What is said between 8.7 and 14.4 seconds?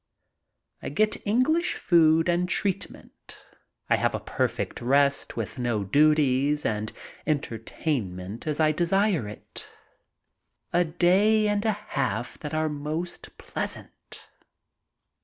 desire it. A day and a half that are most pleasant